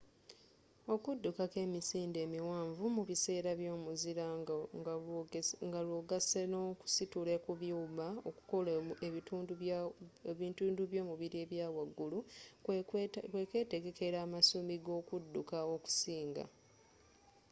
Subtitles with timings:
[0.93, 4.25] okudduka ko emisinde emiwanvu mu biseera by'omuzira
[5.69, 8.69] nga lwogasse n'okusitula ku byuma okukola
[10.41, 12.19] ebitundu by'omubiri ebyawagulu
[12.63, 12.77] kwe
[13.69, 16.43] kwetegekera amasumi g'okudukka okusinga